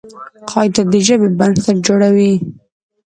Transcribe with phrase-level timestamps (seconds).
[0.49, 2.33] قاعده د ژبي بنسټ جوړوي.